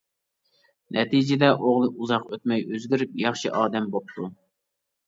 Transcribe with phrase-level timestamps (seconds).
[0.97, 4.33] نەتىجىدە ئوغلى ئۇزاق ئۆتمەي ئۆزگىرىپ ياخشى ئادەم بوپتۇ.